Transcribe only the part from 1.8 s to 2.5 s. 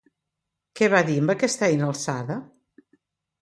alçada?